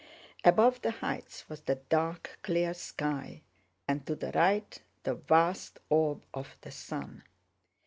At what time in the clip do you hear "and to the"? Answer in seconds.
3.87-4.31